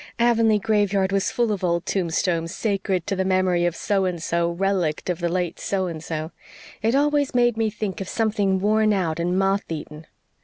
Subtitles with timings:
[0.17, 4.49] "Avonlea graveyard was full of old tombstones 'sacred to the memory of So and So,
[4.49, 6.31] RELICT of the late So and So.'
[6.81, 10.07] It always made me think of something worn out and moth eaten.